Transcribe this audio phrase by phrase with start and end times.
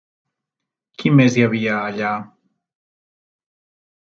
[1.01, 2.15] Qui més hi havia, allà?